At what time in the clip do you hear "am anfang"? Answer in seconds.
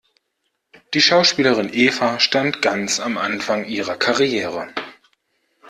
2.99-3.65